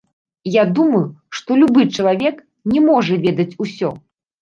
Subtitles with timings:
[0.55, 1.01] Я думаю,
[1.41, 2.43] што любы чалавек
[2.75, 3.97] не можа ведаць усё.